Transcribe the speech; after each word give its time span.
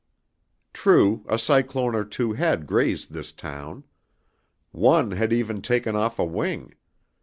True, 0.73 1.23
a 1.29 1.37
cyclone 1.37 1.93
or 1.93 2.03
two 2.03 2.33
had 2.33 2.65
grazed 2.65 3.13
this 3.13 3.31
town. 3.31 3.83
One 4.71 5.11
had 5.11 5.31
even 5.31 5.61
taken 5.61 5.95
off 5.95 6.17
a 6.17 6.25
wing. 6.25 6.73